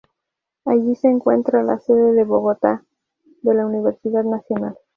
Allí 0.65 0.95
se 0.95 1.09
encuentra 1.09 1.61
la 1.61 1.77
sede 1.77 2.13
de 2.13 2.23
Bogotá 2.23 2.83
de 3.43 3.53
la 3.53 3.67
Universidad 3.67 4.23
Nacional. 4.23 4.75